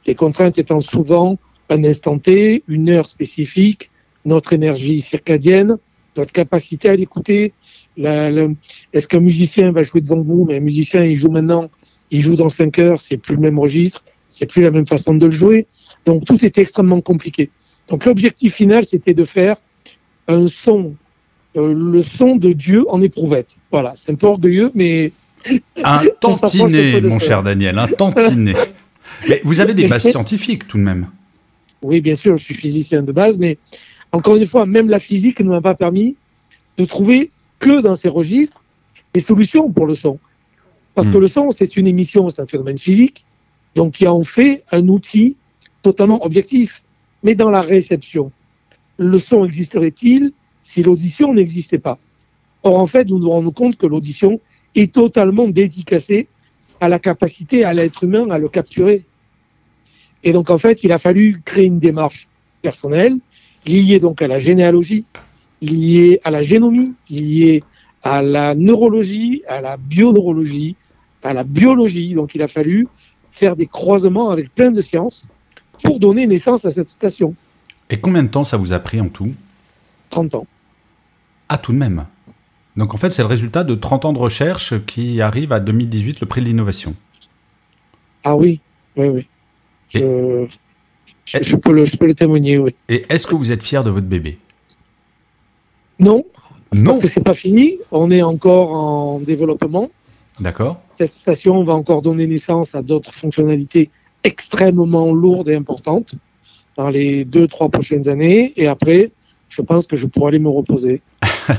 Les 0.06 0.16
contraintes 0.16 0.60
étant 0.60 0.80
souvent 0.80 1.38
un 1.72 1.84
instant 1.84 2.20
T, 2.20 2.64
une 2.68 2.90
heure 2.90 3.06
spécifique, 3.06 3.92
notre 4.26 4.54
énergie 4.54 5.00
circadienne, 5.00 5.78
notre 6.18 6.34
capacité 6.34 6.90
à 6.90 6.96
l'écouter. 6.96 7.54
Est-ce 7.98 9.08
qu'un 9.08 9.20
musicien 9.20 9.72
va 9.72 9.84
jouer 9.84 10.02
devant 10.02 10.22
vous, 10.22 10.46
mais 10.46 10.58
un 10.58 10.62
musicien, 10.62 11.04
il 11.04 11.16
joue 11.16 11.32
maintenant, 11.32 11.70
il 12.12 12.22
joue 12.22 12.36
dans 12.36 12.50
5 12.50 12.80
heures, 12.80 13.00
c'est 13.00 13.18
plus 13.18 13.36
le 13.36 13.42
même 13.42 13.60
registre, 13.60 14.04
c'est 14.28 14.46
plus 14.46 14.62
la 14.62 14.72
même 14.72 14.88
façon 14.88 15.14
de 15.16 15.26
le 15.26 15.32
jouer. 15.32 15.68
Donc 16.06 16.26
tout 16.26 16.44
est 16.46 16.58
extrêmement 16.58 17.02
compliqué. 17.02 17.50
Donc 17.88 18.06
l'objectif 18.06 18.54
final, 18.54 18.86
c'était 18.86 19.14
de 19.14 19.26
faire 19.26 19.58
un 20.28 20.48
son, 20.48 20.96
euh, 21.56 21.74
le 21.74 22.02
son 22.02 22.36
de 22.36 22.54
Dieu 22.54 22.86
en 22.90 23.02
éprouvette. 23.02 23.56
Voilà, 23.72 23.94
c'est 23.96 24.12
un 24.12 24.16
peu 24.16 24.28
orgueilleux, 24.28 24.72
mais... 24.76 25.12
Un 25.84 26.04
tantinet, 26.22 27.02
mon 27.02 27.18
cher 27.18 27.42
Daniel, 27.42 27.80
un 27.80 27.88
tantinet. 27.88 28.54
mais 29.28 29.42
vous 29.44 29.60
avez 29.60 29.74
des 29.74 29.88
bases 29.88 30.08
scientifiques 30.12 30.68
tout 30.68 30.78
de 30.78 30.84
même. 30.84 31.08
Oui, 31.82 32.02
bien 32.02 32.16
sûr, 32.16 32.38
je 32.38 32.44
suis 32.44 32.54
physicien 32.54 33.02
de 33.02 33.12
base, 33.12 33.38
mais 33.38 33.58
encore 34.12 34.36
une 34.36 34.46
fois, 34.46 34.66
même 34.66 34.90
la 34.90 35.00
physique 35.00 35.40
ne 35.40 35.50
m'a 35.50 35.62
pas 35.62 35.76
permis 35.76 36.16
de 36.78 36.86
trouver 36.86 37.32
que 37.60 37.82
dans 37.82 37.96
ces 37.96 38.10
registres 38.10 38.64
des 39.14 39.20
solutions 39.20 39.72
pour 39.72 39.86
le 39.86 39.94
son. 39.94 40.20
Parce 40.96 41.08
que 41.08 41.18
hmm. 41.18 41.22
le 41.22 41.28
son, 41.28 41.52
c'est 41.52 41.78
une 41.78 41.88
émission, 41.88 42.30
c'est 42.30 42.42
un 42.42 42.46
phénomène 42.46 42.78
physique, 42.78 43.26
donc 43.76 43.94
qui 43.94 44.08
en 44.08 44.24
fait 44.24 44.64
un 44.72 44.88
outil 44.88 45.36
totalement 45.82 46.24
objectif. 46.26 46.84
Mais 47.24 47.36
dans 47.36 47.50
la 47.50 47.62
réception, 47.62 48.32
le 48.98 49.18
son 49.18 49.46
existerait-il 49.46 50.34
si 50.62 50.84
l'audition 50.84 51.34
n'existait 51.34 51.80
pas? 51.80 51.98
Or, 52.64 52.80
en 52.80 52.88
fait, 52.88 53.08
nous 53.08 53.20
nous 53.20 53.30
rendons 53.30 53.52
compte 53.52 53.78
que 53.78 53.88
l'audition 53.88 54.40
est 54.76 54.94
totalement 54.94 55.48
dédicacée 55.48 56.28
à 56.80 56.90
la 56.90 57.00
capacité 57.00 57.64
à 57.64 57.74
l'être 57.74 58.04
humain 58.04 58.30
à 58.30 58.38
le 58.38 58.50
capturer. 58.50 59.04
Et 60.24 60.34
donc, 60.34 60.50
en 60.50 60.58
fait, 60.58 60.84
il 60.84 60.92
a 60.92 60.98
fallu 60.98 61.42
créer 61.44 61.66
une 61.66 61.80
démarche 61.80 62.28
personnelle 62.62 63.18
liée 63.66 64.00
donc 64.00 64.22
à 64.22 64.28
la 64.28 64.40
généalogie, 64.40 65.06
liée 65.62 66.20
à 66.24 66.32
la 66.32 66.44
génomie, 66.44 66.94
liée 67.10 67.64
à 68.04 68.22
la 68.22 68.56
neurologie, 68.56 69.44
à 69.48 69.62
la 69.62 69.78
bioneurologie, 69.78 70.76
à 71.24 71.34
la 71.34 71.44
biologie. 71.44 72.14
Donc, 72.14 72.36
il 72.36 72.42
a 72.42 72.48
fallu 72.48 72.88
faire 73.32 73.56
des 73.56 73.68
croisements 73.68 74.30
avec 74.30 74.54
plein 74.54 74.72
de 74.72 74.82
sciences 74.82 75.26
pour 75.84 76.00
donner 76.00 76.28
naissance 76.28 76.66
à 76.66 76.72
cette 76.72 76.90
station. 76.90 77.36
Et 77.90 78.00
combien 78.00 78.24
de 78.24 78.28
temps 78.28 78.44
ça 78.44 78.58
vous 78.58 78.74
a 78.74 78.80
pris 78.80 79.02
en 79.02 79.10
tout? 79.10 79.34
30 80.10 80.36
ans. 80.36 80.48
Ah, 81.50 81.58
tout 81.58 81.74
de 81.74 81.78
même. 81.78 82.06
Donc 82.78 82.94
en 82.94 82.98
fait, 82.98 83.12
c'est 83.12 83.22
le 83.22 83.28
résultat 83.28 83.64
de 83.64 83.76
30 83.76 84.06
ans 84.06 84.14
de 84.14 84.18
recherche 84.18 84.86
qui 84.86 85.22
arrive 85.22 85.52
à 85.52 85.60
2018, 85.60 86.22
le 86.22 86.28
prix 86.28 86.42
de 86.42 86.46
l'innovation. 86.46 86.96
Ah 88.24 88.36
oui, 88.36 88.62
oui, 88.96 89.08
oui. 89.10 89.28
Je, 89.94 91.56
peux 91.56 91.74
le, 91.74 92.14
témoigner, 92.14 92.58
oui. 92.58 92.76
Et 92.90 93.04
est-ce 93.10 93.28
que 93.28 93.36
vous 93.36 93.52
êtes 93.52 93.64
fier 93.64 93.84
de 93.84 93.90
votre 93.90 94.08
bébé? 94.08 94.38
Non. 96.00 96.24
Non. 96.74 96.94
Parce 96.94 97.00
que 97.00 97.08
c'est 97.08 97.24
pas 97.24 97.34
fini. 97.34 97.78
On 97.92 98.10
est 98.10 98.22
encore 98.22 98.72
en 98.72 99.20
développement. 99.20 99.90
D'accord. 100.40 100.82
Cette 100.96 101.12
station 101.12 101.64
va 101.64 101.74
encore 101.74 102.02
donner 102.02 102.28
naissance 102.28 102.76
à 102.76 102.82
d'autres 102.82 103.14
fonctionnalités 103.14 103.90
extrêmement 104.24 105.14
lourdes 105.14 105.50
et 105.50 105.56
importantes 105.56 106.16
dans 106.78 106.90
les 106.90 107.26
deux, 107.26 107.48
trois 107.48 107.70
prochaines 107.70 108.08
années. 108.08 108.54
Et 108.56 108.68
après, 108.68 109.12
je 109.50 109.62
pense 109.62 109.86
que 109.86 109.98
je 109.98 110.08
pourrai 110.08 110.30
aller 110.30 110.40
me 110.40 110.50
reposer. 110.50 111.02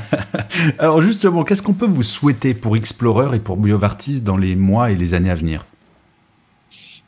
Alors 0.79 1.01
justement, 1.01 1.43
qu'est-ce 1.43 1.61
qu'on 1.61 1.73
peut 1.73 1.85
vous 1.87 2.03
souhaiter 2.03 2.53
pour 2.53 2.75
Explorer 2.75 3.35
et 3.35 3.39
pour 3.39 3.57
BioVartis 3.57 4.21
dans 4.21 4.37
les 4.37 4.55
mois 4.55 4.91
et 4.91 4.95
les 4.95 5.13
années 5.13 5.29
à 5.29 5.35
venir? 5.35 5.65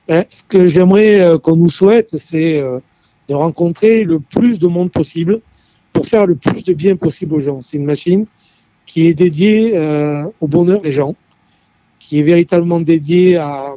Ben, 0.08 0.26
Ce 0.30 0.44
que 0.44 0.68
j'aimerais 0.68 1.20
euh, 1.20 1.38
qu'on 1.38 1.56
nous 1.56 1.70
souhaite, 1.70 2.18
c'est 2.18 2.60
euh, 2.60 2.80
de 3.30 3.34
rencontrer 3.34 4.04
le 4.04 4.20
plus 4.20 4.60
de 4.60 4.68
monde 4.68 4.92
possible 4.92 5.42
pour 5.94 6.06
faire 6.06 6.26
le 6.26 6.36
plus 6.36 6.64
de 6.64 6.74
bien 6.74 6.96
possible 6.96 7.36
aux 7.36 7.42
gens. 7.42 7.62
C'est 7.62 7.78
une 7.78 7.86
machine 7.86 8.26
qui 8.86 9.08
est 9.08 9.14
dédiée 9.14 9.76
euh, 9.76 10.30
au 10.42 10.48
bonheur 10.48 10.82
des 10.82 10.92
gens, 10.92 11.16
qui 12.00 12.20
est 12.20 12.24
véritablement 12.24 12.80
dédiée 12.80 13.38
à, 13.38 13.76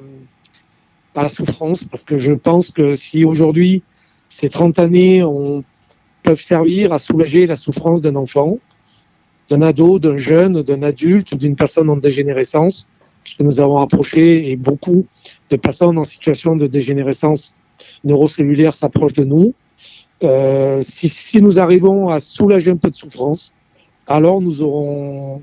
la 1.15 1.29
souffrance, 1.29 1.83
parce 1.83 2.05
que 2.05 2.21
je 2.21 2.33
pense 2.33 2.71
que 2.71 2.95
si 2.95 3.25
aujourd'hui, 3.25 3.83
ces 4.29 4.49
30 4.49 4.79
années 4.79 5.25
peuvent 6.23 6.41
servir 6.41 6.93
à 6.93 7.01
soulager 7.01 7.49
la 7.49 7.57
souffrance 7.57 8.03
d'un 8.03 8.15
enfant, 8.15 8.59
d'un 9.49 9.63
ado, 9.63 9.99
d'un 9.99 10.17
jeune, 10.17 10.63
d'un 10.63 10.83
adulte, 10.83 11.35
d'une 11.35 11.57
personne 11.57 11.91
en 11.91 11.97
dégénérescence, 11.97 12.87
nous 13.41 13.61
avons 13.61 13.79
approché 13.79 14.51
et 14.51 14.57
beaucoup 14.57 15.07
de 15.51 15.57
personnes 15.57 15.99
en 15.99 16.05
situation 16.05 16.57
de 16.57 16.67
dégénérescence 16.67 17.55
neurocellulaire 18.05 18.75
s'approchent 18.75 19.15
de 19.15 19.25
nous. 19.25 19.55
Euh, 20.25 20.81
si, 20.83 21.41
nous 21.41 21.59
arrivons 21.59 22.09
à 22.09 22.21
soulager 22.21 22.71
un 22.71 22.77
peu 22.77 22.91
de 22.91 22.97
souffrance, 22.97 23.53
alors 24.07 24.41
nous 24.41 24.63
aurons 24.63 25.43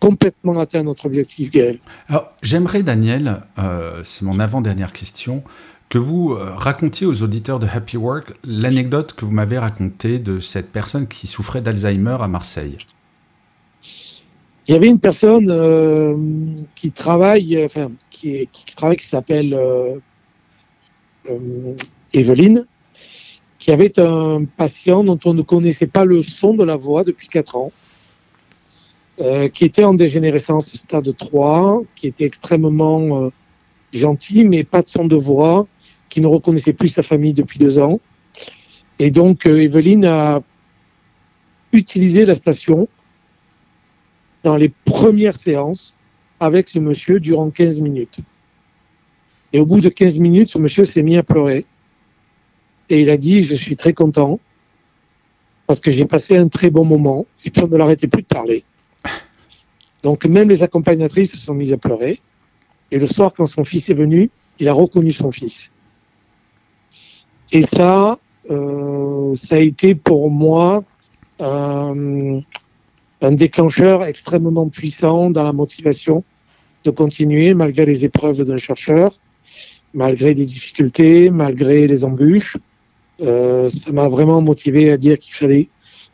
complètement 0.00 0.58
atteint 0.58 0.82
notre 0.82 1.06
objectif, 1.06 1.50
Gaël. 1.50 1.78
Alors, 2.08 2.30
j'aimerais, 2.42 2.82
Daniel, 2.82 3.40
euh, 3.58 4.02
c'est 4.04 4.24
mon 4.24 4.38
avant-dernière 4.38 4.92
question, 4.92 5.42
que 5.88 5.98
vous 5.98 6.32
euh, 6.32 6.52
racontiez 6.54 7.06
aux 7.06 7.22
auditeurs 7.22 7.58
de 7.58 7.66
Happy 7.66 7.96
Work 7.96 8.34
l'anecdote 8.44 9.14
que 9.14 9.24
vous 9.24 9.30
m'avez 9.30 9.58
racontée 9.58 10.18
de 10.18 10.40
cette 10.40 10.72
personne 10.72 11.06
qui 11.06 11.26
souffrait 11.26 11.60
d'Alzheimer 11.60 12.16
à 12.20 12.28
Marseille. 12.28 12.76
Il 14.66 14.72
y 14.72 14.74
avait 14.74 14.88
une 14.88 15.00
personne 15.00 15.50
euh, 15.50 16.16
qui 16.74 16.90
travaille, 16.90 17.62
enfin, 17.64 17.90
qui, 18.10 18.48
qui 18.50 18.64
travaille, 18.76 18.96
qui 18.96 19.06
s'appelle 19.06 19.54
euh, 19.54 19.96
Evelyne, 22.12 22.66
qui 23.58 23.72
avait 23.72 23.98
un 23.98 24.44
patient 24.44 25.04
dont 25.04 25.18
on 25.24 25.34
ne 25.34 25.42
connaissait 25.42 25.86
pas 25.86 26.04
le 26.04 26.22
son 26.22 26.54
de 26.54 26.64
la 26.64 26.76
voix 26.76 27.04
depuis 27.04 27.28
4 27.28 27.56
ans, 27.56 27.72
qui 29.52 29.64
était 29.64 29.84
en 29.84 29.94
dégénérescence 29.94 30.74
stade 30.74 31.16
3, 31.16 31.82
qui 31.94 32.08
était 32.08 32.24
extrêmement 32.24 33.30
gentil, 33.92 34.44
mais 34.44 34.64
pas 34.64 34.82
de 34.82 34.88
son 34.88 35.06
de 35.06 35.16
voix, 35.16 35.66
qui 36.08 36.20
ne 36.20 36.26
reconnaissait 36.26 36.72
plus 36.72 36.88
sa 36.88 37.02
famille 37.02 37.32
depuis 37.32 37.58
deux 37.58 37.78
ans. 37.78 38.00
Et 38.98 39.10
donc, 39.10 39.46
euh, 39.46 39.62
Evelyne 39.62 40.04
a 40.04 40.40
utilisé 41.72 42.24
la 42.24 42.34
station 42.34 42.88
dans 44.44 44.56
les 44.56 44.68
premières 44.68 45.34
séances 45.34 45.96
avec 46.38 46.68
ce 46.68 46.78
monsieur 46.78 47.18
durant 47.18 47.50
15 47.50 47.80
minutes. 47.80 48.18
Et 49.52 49.58
au 49.58 49.66
bout 49.66 49.80
de 49.80 49.88
15 49.88 50.18
minutes, 50.18 50.50
ce 50.50 50.58
monsieur 50.58 50.84
s'est 50.84 51.02
mis 51.02 51.16
à 51.16 51.22
pleurer. 51.22 51.64
Et 52.90 53.00
il 53.00 53.10
a 53.10 53.16
dit, 53.16 53.42
je 53.42 53.54
suis 53.54 53.76
très 53.76 53.94
content 53.94 54.38
parce 55.66 55.80
que 55.80 55.90
j'ai 55.90 56.04
passé 56.04 56.36
un 56.36 56.48
très 56.48 56.70
bon 56.70 56.84
moment. 56.84 57.26
Et 57.44 57.50
puis 57.50 57.62
on 57.62 57.68
ne 57.68 57.76
l'arrêtait 57.76 58.06
plus 58.06 58.22
de 58.22 58.26
parler. 58.26 58.64
Donc 60.02 60.26
même 60.26 60.50
les 60.50 60.62
accompagnatrices 60.62 61.32
se 61.32 61.38
sont 61.38 61.54
mises 61.54 61.72
à 61.72 61.78
pleurer. 61.78 62.20
Et 62.90 62.98
le 62.98 63.06
soir, 63.06 63.32
quand 63.34 63.46
son 63.46 63.64
fils 63.64 63.88
est 63.88 63.94
venu, 63.94 64.30
il 64.58 64.68
a 64.68 64.74
reconnu 64.74 65.10
son 65.10 65.32
fils. 65.32 65.72
Et 67.50 67.62
ça, 67.62 68.18
euh, 68.50 69.34
ça 69.34 69.56
a 69.56 69.58
été 69.60 69.94
pour 69.94 70.30
moi 70.30 70.84
un 73.20 73.32
déclencheur 73.32 74.04
extrêmement 74.04 74.68
puissant 74.68 75.30
dans 75.30 75.44
la 75.44 75.52
motivation 75.52 76.24
de 76.84 76.90
continuer 76.90 77.54
malgré 77.54 77.86
les 77.86 78.04
épreuves 78.04 78.42
d'un 78.44 78.58
chercheur, 78.58 79.18
malgré 79.94 80.34
les 80.34 80.44
difficultés, 80.44 81.30
malgré 81.30 81.86
les 81.86 82.04
embûches. 82.04 82.56
Euh, 83.20 83.68
ça 83.68 83.92
m'a 83.92 84.08
vraiment 84.08 84.42
motivé 84.42 84.90
à 84.90 84.96
dire 84.96 85.18
qu'il 85.18 85.34
fallait 85.34 85.68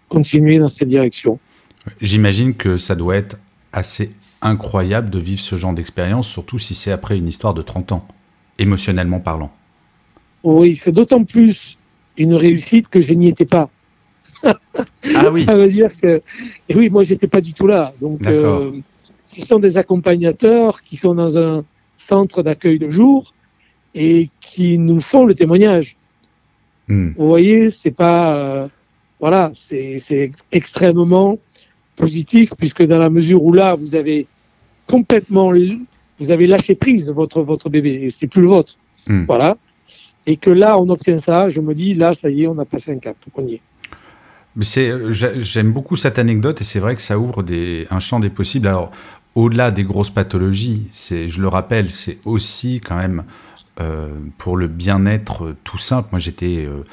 continuer 0.09 0.59
dans 0.59 0.69
cette 0.69 0.89
direction. 0.89 1.39
J'imagine 2.01 2.55
que 2.55 2.77
ça 2.77 2.95
doit 2.95 3.17
être 3.17 3.39
assez 3.73 4.13
incroyable 4.43 5.11
de 5.11 5.19
vivre 5.19 5.41
ce 5.41 5.57
genre 5.57 5.73
d'expérience, 5.73 6.29
surtout 6.29 6.59
si 6.59 6.75
c'est 6.75 6.93
après 6.93 7.17
une 7.17 7.29
histoire 7.29 7.55
de 7.55 7.63
30 7.63 7.93
ans, 7.93 8.07
émotionnellement 8.59 9.21
parlant. 9.21 9.51
Oui, 10.43 10.75
c'est 10.75 10.93
d'autant 10.93 11.25
plus 11.25 11.79
une 12.17 12.35
réussite 12.35 12.89
que 12.89 13.01
je 13.01 13.15
n'y 13.15 13.29
étais 13.29 13.47
pas. 13.47 13.71
Ah 14.43 15.31
oui. 15.33 15.45
Ça 15.47 15.55
veut 15.55 15.69
dire 15.69 15.91
que, 15.97 16.23
et 16.69 16.75
oui, 16.75 16.91
moi, 16.91 17.03
j'étais 17.03 17.27
pas 17.27 17.41
du 17.41 17.53
tout 17.53 17.67
là. 17.67 17.93
Donc, 18.01 18.27
euh, 18.27 18.73
ce 19.25 19.41
sont 19.43 19.59
des 19.59 19.79
accompagnateurs 19.79 20.83
qui 20.83 20.97
sont 20.97 21.15
dans 21.15 21.39
un 21.39 21.65
centre 21.97 22.43
d'accueil 22.43 22.79
de 22.79 22.91
jour 22.91 23.33
et 23.95 24.31
qui 24.41 24.79
nous 24.79 25.01
font 25.01 25.25
le 25.25 25.35
témoignage. 25.35 25.97
Hmm. 26.89 27.11
Vous 27.17 27.29
voyez, 27.29 27.71
c'est 27.71 27.91
pas, 27.91 28.37
euh, 28.37 28.69
voilà, 29.21 29.53
c'est 29.55 30.33
extrêmement 30.53 31.39
positif 31.97 32.53
puisque 32.57 32.83
dans 32.83 32.99
la 32.99 33.11
mesure 33.11 33.43
où 33.43 33.53
là, 33.53 33.75
vous 33.75 33.95
avez 33.95 34.27
complètement, 34.87 35.53
vous 36.19 36.31
avez 36.31 36.47
lâché 36.47 36.75
prise 36.75 37.11
votre 37.11 37.43
votre 37.43 37.69
bébé 37.69 38.01
et 38.03 38.11
c'est 38.11 38.27
plus 38.27 38.43
le 38.43 38.49
vôtre. 38.49 38.77
Hmm. 39.07 39.25
Voilà 39.27 39.57
et 40.27 40.37
que 40.37 40.51
là, 40.51 40.79
on 40.79 40.89
obtient 40.89 41.19
ça, 41.19 41.49
je 41.49 41.61
me 41.61 41.75
dis, 41.75 41.95
là, 41.95 42.15
ça 42.15 42.31
y 42.31 42.45
est, 42.45 42.47
on 42.47 42.59
a 42.59 42.65
passé 42.65 42.93
un 42.93 42.99
cap, 42.99 43.17
on 43.35 43.47
y 43.47 43.55
est. 43.55 43.61
C'est, 44.61 45.11
j'aime 45.11 45.73
beaucoup 45.73 45.97
cette 45.97 46.19
anecdote 46.19 46.61
et 46.61 46.65
c'est 46.65 46.81
vrai 46.81 46.97
que 46.97 47.03
ça 47.03 47.19
ouvre 47.19 47.45
un 47.91 48.01
champ 48.01 48.21
des 48.21 48.31
possibles. 48.31 48.69
Alors, 48.69 48.91
au-delà 49.35 49.71
des 49.71 49.85
grosses 49.85 50.11
pathologies, 50.11 50.89
je 50.93 51.41
le 51.41 51.49
rappelle, 51.49 51.91
c'est 51.91 52.19
aussi 52.25 52.81
quand 52.81 52.97
même 52.97 53.25
euh, 53.81 54.09
pour 54.39 54.57
le 54.57 54.67
bien-être 54.67 55.55
tout 55.65 55.79
simple. 55.79 56.09
Moi, 56.13 56.19
j'étais 56.19 56.67
euh, 56.67 56.85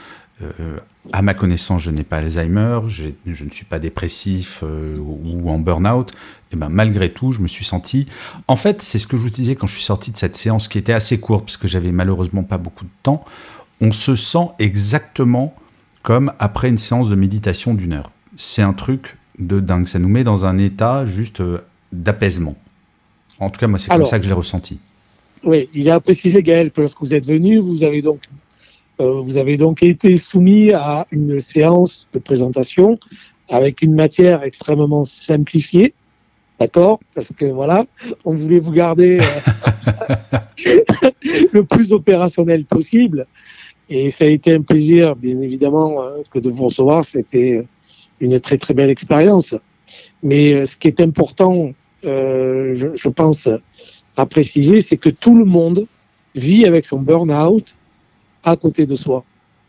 euh, 0.43 0.77
à 1.13 1.21
ma 1.21 1.33
connaissance, 1.33 1.81
je 1.81 1.91
n'ai 1.91 2.03
pas 2.03 2.17
Alzheimer, 2.17 2.81
je 2.87 3.43
ne 3.43 3.49
suis 3.49 3.65
pas 3.65 3.79
dépressif 3.79 4.61
euh, 4.63 4.97
ou 4.99 5.49
en 5.49 5.57
burn-out. 5.57 6.11
Et 6.51 6.55
ben 6.55 6.69
malgré 6.69 7.11
tout, 7.11 7.31
je 7.31 7.39
me 7.39 7.47
suis 7.47 7.65
senti. 7.65 8.07
En 8.47 8.55
fait, 8.55 8.81
c'est 8.81 8.99
ce 8.99 9.07
que 9.07 9.17
je 9.17 9.23
vous 9.23 9.29
disais 9.29 9.55
quand 9.55 9.67
je 9.67 9.75
suis 9.75 9.83
sorti 9.83 10.11
de 10.11 10.17
cette 10.17 10.35
séance 10.35 10.67
qui 10.67 10.77
était 10.77 10.93
assez 10.93 11.19
courte 11.19 11.45
parce 11.45 11.57
que 11.57 11.67
j'avais 11.67 11.91
malheureusement 11.91 12.43
pas 12.43 12.57
beaucoup 12.57 12.85
de 12.85 12.89
temps. 13.03 13.25
On 13.81 13.91
se 13.91 14.15
sent 14.15 14.49
exactement 14.59 15.55
comme 16.07 16.31
après 16.39 16.69
une 16.69 16.77
séance 16.77 17.09
de 17.09 17.15
méditation 17.15 17.73
d'une 17.73 17.91
heure. 17.91 18.11
C'est 18.37 18.61
un 18.61 18.71
truc 18.71 19.17
de 19.39 19.59
dingue. 19.59 19.87
Ça 19.87 19.99
nous 19.99 20.07
met 20.07 20.23
dans 20.23 20.45
un 20.45 20.57
état 20.57 21.03
juste 21.03 21.41
euh, 21.41 21.57
d'apaisement. 21.91 22.55
En 23.41 23.49
tout 23.49 23.59
cas, 23.59 23.67
moi, 23.67 23.77
c'est 23.77 23.89
comme 23.89 24.05
ça 24.05 24.17
que 24.17 24.23
je 24.23 24.29
l'ai 24.29 24.33
ressenti. 24.33 24.79
Oui, 25.43 25.67
il 25.73 25.89
a 25.89 25.99
précisé, 25.99 26.41
Gaël, 26.41 26.71
que 26.71 26.79
lorsque 26.79 27.01
vous 27.01 27.13
êtes 27.13 27.25
venu, 27.25 27.57
vous 27.57 27.83
avez 27.83 28.01
donc, 28.01 28.21
euh, 29.01 29.19
vous 29.19 29.37
avez 29.37 29.57
donc 29.57 29.83
été 29.83 30.15
soumis 30.15 30.71
à 30.71 31.05
une 31.11 31.41
séance 31.41 32.07
de 32.13 32.19
présentation 32.19 32.97
avec 33.49 33.81
une 33.81 33.93
matière 33.93 34.43
extrêmement 34.43 35.03
simplifiée. 35.03 35.93
D'accord? 36.57 37.01
Parce 37.15 37.33
que 37.33 37.43
voilà, 37.43 37.85
on 38.23 38.33
voulait 38.33 38.61
vous 38.61 38.71
garder 38.71 39.19
euh, 39.19 39.91
le 41.51 41.65
plus 41.65 41.91
opérationnel 41.91 42.63
possible. 42.63 43.27
Et 43.89 44.09
ça 44.09 44.25
a 44.25 44.27
été 44.27 44.53
un 44.53 44.61
plaisir, 44.61 45.15
bien 45.15 45.39
évidemment, 45.41 46.01
euh, 46.01 46.17
que 46.31 46.39
de 46.39 46.49
vous 46.49 46.65
recevoir. 46.65 47.05
C'était 47.05 47.65
une 48.19 48.39
très 48.39 48.57
très 48.57 48.73
belle 48.73 48.89
expérience. 48.89 49.55
Mais 50.23 50.53
euh, 50.53 50.65
ce 50.65 50.75
qui 50.77 50.87
est 50.87 50.99
important, 50.99 51.71
euh, 52.05 52.75
je, 52.75 52.87
je, 52.93 53.09
pense, 53.09 53.47
à 54.17 54.25
préciser, 54.25 54.81
c'est 54.81 54.97
que 54.97 55.09
tout 55.09 55.37
le 55.37 55.45
monde 55.45 55.85
vit 56.35 56.65
avec 56.65 56.85
son 56.85 56.99
burn-out 56.99 57.75
à 58.43 58.55
côté 58.55 58.85
de 58.85 58.95
soi. 58.95 59.23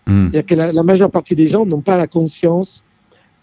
Mm. 0.07 0.31
Que 0.31 0.55
la, 0.55 0.73
la, 0.73 0.83
majeure 0.83 1.11
partie 1.11 1.37
des 1.37 1.49
gens 1.49 1.67
n'ont 1.67 1.83
pas 1.83 1.97
la 1.97 2.07
conscience 2.07 2.85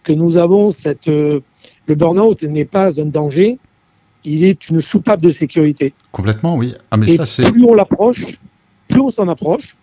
que 0.03 0.13
nous 0.13 0.37
avons 0.37 0.69
cette... 0.69 1.07
Euh, 1.07 1.41
le 1.87 1.95
burn-out 1.95 2.43
n'est 2.43 2.65
pas 2.65 2.99
un 2.99 3.05
danger, 3.05 3.59
il 4.23 4.43
est 4.43 4.69
une 4.69 4.81
soupape 4.81 5.21
de 5.21 5.29
sécurité. 5.29 5.93
Complètement, 6.11 6.55
oui. 6.55 6.73
Ah, 6.89 6.97
mais 6.97 7.13
Et 7.13 7.25
ça, 7.25 7.51
plus 7.51 7.63
on 7.63 7.73
l'approche, 7.73 8.39
plus 8.87 9.01
on 9.01 9.09
s'en 9.09 9.27
approche, 9.27 9.75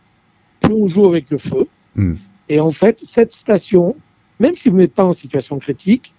plus 0.62 0.74
on 0.74 0.86
joue 0.86 1.06
avec 1.06 1.30
le 1.30 1.38
feu. 1.38 1.66
Mm. 1.94 2.14
Et 2.48 2.60
en 2.60 2.70
fait, 2.70 3.00
cette 3.00 3.32
station, 3.32 3.96
même 4.40 4.54
si 4.54 4.68
vous 4.68 4.76
n'êtes 4.76 4.94
pas 4.94 5.04
en 5.04 5.12
situation 5.12 5.58
critique, 5.58 6.14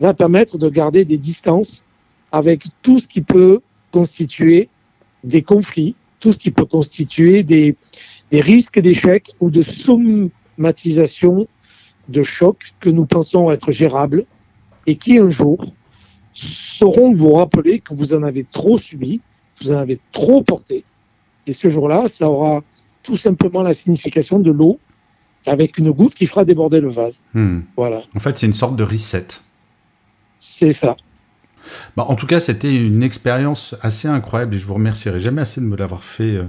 va 0.00 0.14
permettre 0.14 0.58
de 0.58 0.68
garder 0.68 1.04
des 1.04 1.18
distances 1.18 1.84
avec 2.32 2.64
tout 2.82 2.98
ce 2.98 3.06
qui 3.06 3.20
peut 3.20 3.60
constituer 3.92 4.68
des 5.22 5.42
conflits, 5.42 5.94
tout 6.20 6.32
ce 6.32 6.38
qui 6.38 6.50
peut 6.50 6.64
constituer 6.64 7.42
des, 7.42 7.76
des 8.30 8.40
risques 8.40 8.80
d'échec 8.80 9.30
ou 9.40 9.50
de 9.50 9.62
somatisation 9.62 11.46
de 12.08 12.22
chocs 12.22 12.74
que 12.80 12.90
nous 12.90 13.06
pensons 13.06 13.50
être 13.50 13.70
gérables 13.70 14.26
et 14.86 14.96
qui 14.96 15.18
un 15.18 15.30
jour 15.30 15.64
sauront 16.32 17.14
vous 17.14 17.32
rappeler 17.32 17.78
que 17.78 17.94
vous 17.94 18.14
en 18.14 18.22
avez 18.22 18.44
trop 18.44 18.76
subi, 18.76 19.20
vous 19.60 19.72
en 19.72 19.78
avez 19.78 20.00
trop 20.12 20.42
porté. 20.42 20.84
Et 21.46 21.52
ce 21.52 21.70
jour-là, 21.70 22.08
ça 22.08 22.28
aura 22.28 22.62
tout 23.04 23.16
simplement 23.16 23.62
la 23.62 23.72
signification 23.72 24.40
de 24.40 24.50
l'eau 24.50 24.80
avec 25.46 25.78
une 25.78 25.92
goutte 25.92 26.14
qui 26.14 26.26
fera 26.26 26.44
déborder 26.44 26.80
le 26.80 26.88
vase. 26.88 27.22
Hmm. 27.34 27.60
Voilà. 27.76 28.00
En 28.16 28.18
fait, 28.18 28.38
c'est 28.38 28.46
une 28.46 28.54
sorte 28.54 28.76
de 28.76 28.82
reset. 28.82 29.26
C'est 30.38 30.72
ça. 30.72 30.96
Bah, 31.96 32.04
en 32.08 32.16
tout 32.16 32.26
cas, 32.26 32.40
c'était 32.40 32.74
une 32.74 33.02
expérience 33.02 33.74
assez 33.82 34.08
incroyable 34.08 34.54
et 34.54 34.58
je 34.58 34.66
vous 34.66 34.74
remercierai 34.74 35.20
jamais 35.20 35.42
assez 35.42 35.60
de 35.60 35.66
me 35.66 35.76
l'avoir 35.76 36.02
fait 36.02 36.36
euh, 36.36 36.44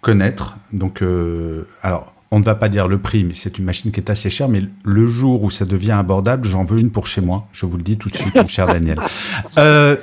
connaître. 0.00 0.56
Donc, 0.72 1.02
euh, 1.02 1.66
alors, 1.82 2.11
on 2.32 2.38
ne 2.38 2.44
va 2.44 2.54
pas 2.54 2.70
dire 2.70 2.88
le 2.88 2.98
prix, 2.98 3.24
mais 3.24 3.34
c'est 3.34 3.58
une 3.58 3.66
machine 3.66 3.92
qui 3.92 4.00
est 4.00 4.08
assez 4.08 4.30
chère. 4.30 4.48
Mais 4.48 4.62
le 4.84 5.06
jour 5.06 5.42
où 5.42 5.50
ça 5.50 5.66
devient 5.66 5.92
abordable, 5.92 6.48
j'en 6.48 6.64
veux 6.64 6.78
une 6.78 6.90
pour 6.90 7.06
chez 7.06 7.20
moi. 7.20 7.46
Je 7.52 7.66
vous 7.66 7.76
le 7.76 7.82
dis 7.82 7.98
tout 7.98 8.08
de 8.08 8.16
suite, 8.16 8.34
mon 8.34 8.48
cher 8.48 8.66
Daniel. 8.66 8.98
Euh, 9.58 9.96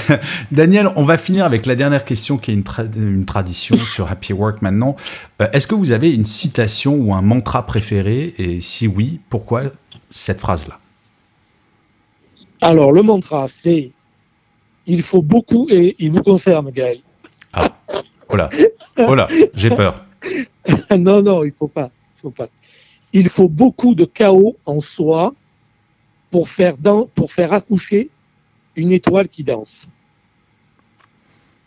Daniel, 0.52 0.90
on 0.96 1.02
va 1.02 1.18
finir 1.18 1.44
avec 1.44 1.66
la 1.66 1.74
dernière 1.74 2.04
question 2.04 2.38
qui 2.38 2.50
est 2.50 2.54
une, 2.54 2.62
tra 2.62 2.84
une 2.96 3.26
tradition 3.26 3.76
sur 3.76 4.10
Happy 4.10 4.32
Work 4.32 4.62
maintenant. 4.62 4.96
Euh, 5.42 5.48
Est-ce 5.52 5.66
que 5.66 5.74
vous 5.74 5.92
avez 5.92 6.10
une 6.10 6.24
citation 6.24 6.94
ou 6.94 7.12
un 7.12 7.20
mantra 7.20 7.66
préféré? 7.66 8.32
Et 8.38 8.62
si 8.62 8.86
oui, 8.86 9.20
pourquoi 9.28 9.62
cette 10.10 10.40
phrase-là? 10.40 10.78
Alors, 12.62 12.90
le 12.90 13.02
mantra, 13.02 13.48
c'est 13.48 13.90
il 14.86 15.02
faut 15.02 15.22
beaucoup, 15.22 15.66
et 15.68 15.94
il 15.98 16.12
vous 16.12 16.22
concerne, 16.22 16.70
Gaël. 16.70 17.00
Ah, 17.52 17.68
oh 18.30 18.36
là, 18.36 18.48
oh 18.98 19.14
là, 19.14 19.28
j'ai 19.54 19.68
peur. 19.68 20.05
non, 20.98 21.22
non, 21.22 21.44
il 21.44 21.52
faut 21.52 21.68
pas, 21.68 21.90
faut 22.16 22.30
pas. 22.30 22.48
Il 23.12 23.28
faut 23.28 23.48
beaucoup 23.48 23.94
de 23.94 24.04
chaos 24.04 24.56
en 24.66 24.80
soi 24.80 25.34
pour 26.30 26.48
faire, 26.48 26.76
dans, 26.76 27.06
pour 27.06 27.32
faire 27.32 27.52
accoucher 27.52 28.10
une 28.74 28.92
étoile 28.92 29.28
qui 29.28 29.42
danse. 29.42 29.88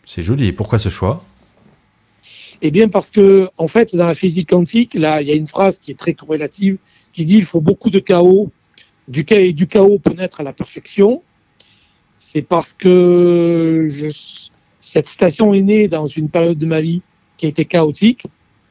C'est 0.04 0.22
joli. 0.22 0.46
Et 0.46 0.52
pourquoi 0.52 0.78
ce 0.78 0.88
choix? 0.88 1.24
Eh 2.62 2.70
bien, 2.70 2.88
parce 2.88 3.10
que, 3.10 3.48
en 3.56 3.68
fait, 3.68 3.96
dans 3.96 4.06
la 4.06 4.14
physique 4.14 4.50
quantique, 4.50 4.94
là, 4.94 5.22
il 5.22 5.28
y 5.28 5.32
a 5.32 5.34
une 5.34 5.46
phrase 5.46 5.78
qui 5.78 5.90
est 5.90 5.98
très 5.98 6.14
corrélative 6.14 6.76
qui 7.12 7.24
dit 7.24 7.36
il 7.36 7.44
faut 7.44 7.60
beaucoup 7.60 7.90
de 7.90 7.98
chaos. 7.98 8.50
Du, 9.08 9.24
et 9.30 9.52
du 9.52 9.66
chaos 9.66 9.98
peut 9.98 10.12
naître 10.12 10.40
à 10.40 10.44
la 10.44 10.52
perfection. 10.52 11.22
C'est 12.18 12.42
parce 12.42 12.72
que 12.72 13.86
je, 13.88 14.08
cette 14.80 15.08
station 15.08 15.54
est 15.54 15.62
née 15.62 15.88
dans 15.88 16.06
une 16.06 16.28
période 16.28 16.58
de 16.58 16.66
ma 16.66 16.80
vie 16.80 17.02
qui 17.36 17.46
a 17.46 17.48
été 17.48 17.64
chaotique. 17.64 18.26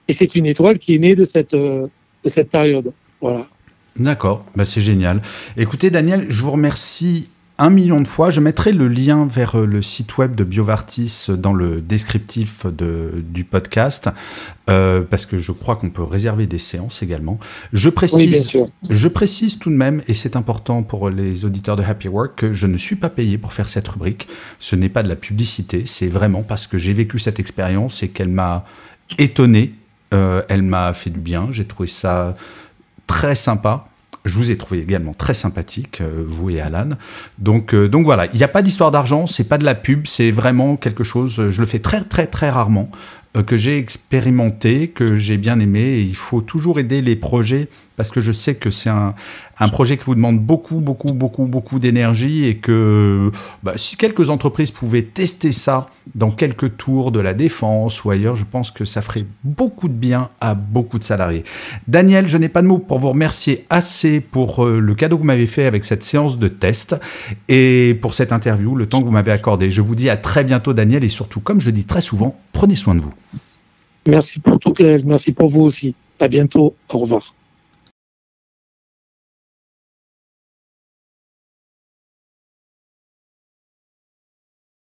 Et 0.10 0.14
c'est 0.14 0.36
une 0.36 0.48
étoile 0.48 0.80
qui 0.80 0.96
est 0.96 1.00
née 1.00 1.16
de 1.16 1.24
cette, 1.24 1.54
euh, 1.54 1.88
de 2.24 2.30
cette 2.30 2.50
période. 2.50 2.94
Voilà. 3.22 3.48
D'accord, 3.96 4.44
bah 4.56 4.66
c'est 4.66 4.82
génial. 4.82 5.22
Écoutez, 5.56 5.90
Daniel, 5.92 6.26
je 6.30 6.42
vous 6.42 6.52
remercie 6.52 7.30
un 7.60 7.70
million 7.70 8.02
de 8.02 8.08
fois. 8.08 8.30
Je 8.30 8.40
mettrai 8.40 8.72
le 8.72 8.88
lien 8.88 9.28
vers 9.28 9.58
le 9.58 9.82
site 9.82 10.18
web 10.18 10.34
de 10.34 10.44
Biovartis 10.44 11.28
dans 11.38 11.54
le 11.54 11.82
descriptif 11.82 12.66
de, 12.66 13.24
du 13.24 13.44
podcast, 13.44 14.10
euh, 14.70 15.02
parce 15.02 15.26
que 15.26 15.38
je 15.38 15.52
crois 15.52 15.76
qu'on 15.76 15.90
peut 15.90 16.04
réserver 16.04 16.48
des 16.48 16.58
séances 16.58 17.04
également. 17.04 17.38
Je 17.74 17.90
précise, 17.90 18.56
oui, 18.56 18.64
je 18.90 19.08
précise 19.10 19.60
tout 19.60 19.70
de 19.70 19.76
même, 19.76 20.02
et 20.08 20.14
c'est 20.14 20.36
important 20.36 20.82
pour 20.82 21.10
les 21.10 21.46
auditeurs 21.46 21.76
de 21.76 21.84
Happy 21.84 22.08
Work, 22.08 22.36
que 22.36 22.54
je 22.54 22.66
ne 22.66 22.78
suis 22.78 22.96
pas 22.96 23.10
payé 23.10 23.38
pour 23.38 23.54
faire 23.54 23.70
cette 23.70 23.88
rubrique. 23.90 24.28
Ce 24.60 24.76
n'est 24.76 24.90
pas 24.90 25.04
de 25.04 25.10
la 25.10 25.18
publicité, 25.18 25.84
c'est 25.86 26.08
vraiment 26.08 26.42
parce 26.42 26.66
que 26.66 26.78
j'ai 26.78 26.94
vécu 26.94 27.20
cette 27.20 27.40
expérience 27.40 28.02
et 28.02 28.08
qu'elle 28.08 28.30
m'a 28.30 28.66
étonné. 29.18 29.74
Euh, 30.14 30.42
elle 30.50 30.64
m'a 30.64 30.94
fait 30.94 31.10
du 31.10 31.20
bien. 31.20 31.50
J'ai 31.52 31.66
trouvé 31.66 31.88
ça 31.88 32.36
très 33.08 33.36
sympa. 33.36 33.88
Je 34.26 34.36
vous 34.36 34.52
ai 34.52 34.58
trouvé 34.58 34.80
également 34.80 35.14
très 35.14 35.34
sympathique, 35.34 36.02
euh, 36.02 36.24
vous 36.28 36.50
et 36.50 36.60
Alan. 36.60 36.90
Donc, 37.38 37.74
euh, 37.74 37.88
donc 37.88 38.06
voilà, 38.06 38.26
il 38.28 38.38
n'y 38.38 38.44
a 38.44 38.50
pas 38.50 38.62
d'histoire 38.62 38.92
d'argent, 38.92 39.28
c'est 39.28 39.46
pas 39.46 39.58
de 39.58 39.64
la 39.64 39.76
pub, 39.76 40.08
c'est 40.08 40.30
vraiment 40.30 40.76
quelque 40.76 41.06
chose, 41.06 41.50
je 41.50 41.60
le 41.60 41.66
fais 41.66 41.80
très 41.80 42.04
très 42.04 42.28
très 42.28 42.50
rarement, 42.50 42.92
que 43.46 43.56
j'ai 43.56 43.78
expérimenté, 43.78 44.90
que 44.90 45.16
j'ai 45.16 45.38
bien 45.38 45.60
aimé. 45.60 45.80
Et 45.80 46.02
il 46.02 46.16
faut 46.16 46.42
toujours 46.42 46.80
aider 46.80 47.02
les 47.02 47.16
projets 47.16 47.70
parce 48.00 48.12
que 48.12 48.22
je 48.22 48.32
sais 48.32 48.56
que 48.56 48.72
c'est 48.72 48.90
un, 48.90 49.14
projet 49.74 49.98
qui 49.98 50.06
vous 50.06 50.16
demande 50.16 50.40
beaucoup, 50.40 50.78
beaucoup, 50.78 51.12
beaucoup, 51.12 51.44
beaucoup 51.44 51.80
d'énergie 51.80 52.46
et 52.46 52.56
que 52.56 53.30
bah, 53.62 53.74
si 53.76 53.98
quelques 53.98 54.30
entreprises 54.30 54.72
pouvaient 54.72 55.02
tester 55.04 55.52
ça 55.52 55.90
dans 56.16 56.32
quelques 56.32 56.78
tours 56.78 57.12
de 57.12 57.20
la 57.20 57.34
défense 57.34 58.06
ou 58.06 58.10
ailleurs, 58.10 58.38
je 58.38 58.46
pense 58.50 58.72
que 58.72 58.86
ça 58.86 59.02
ferait 59.02 59.26
beaucoup 59.44 59.90
de 59.90 59.94
bien 59.94 60.30
à 60.40 60.54
beaucoup 60.54 60.98
de 60.98 61.04
salariés. 61.04 61.44
Daniel, 61.90 62.30
je 62.30 62.38
n'ai 62.38 62.48
pas 62.48 62.62
de 62.62 62.68
mots 62.68 62.78
pour 62.78 63.00
vous 63.00 63.10
remercier 63.10 63.66
assez 63.70 64.22
pour 64.22 64.64
euh, 64.64 64.80
le 64.80 64.96
cadeau 64.96 65.18
que 65.18 65.24
vous 65.24 65.28
m'avez 65.28 65.46
fait 65.46 65.66
avec 65.66 65.84
cette 65.84 66.06
séance 66.06 66.40
de 66.40 66.48
test 66.48 66.96
et 67.50 68.00
pour 68.02 68.14
cette 68.14 68.32
interview, 68.32 68.76
le 68.76 68.86
temps 68.86 69.02
que 69.02 69.06
vous 69.06 69.12
m'avez 69.12 69.34
accordé. 69.34 69.72
Je 69.72 69.82
vous 69.82 69.96
dis 69.96 70.10
à 70.10 70.16
très 70.16 70.46
bientôt, 70.46 70.72
Daniel, 70.72 71.04
et 71.04 71.10
surtout, 71.10 71.42
comme 71.42 71.60
je 71.60 71.70
dis 71.70 71.84
très 71.84 72.00
souvent, 72.00 72.40
prenez 72.54 72.76
soin 72.76 72.96
de 72.96 73.02
vous. 73.02 73.14
Merci 74.08 74.40
pour 74.40 74.58
tout, 74.58 74.74
Merci 75.04 75.34
pour 75.34 75.50
vous 75.50 75.64
aussi. 75.64 75.96
À 76.22 76.30
bientôt. 76.30 76.76
Au 76.94 77.00
revoir. 77.00 77.36